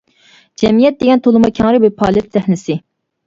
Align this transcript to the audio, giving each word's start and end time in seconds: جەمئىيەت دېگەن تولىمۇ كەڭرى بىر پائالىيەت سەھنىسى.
جەمئىيەت 0.61 0.97
دېگەن 1.03 1.21
تولىمۇ 1.27 1.51
كەڭرى 1.59 1.81
بىر 1.83 1.93
پائالىيەت 1.99 2.39
سەھنىسى. 2.39 2.79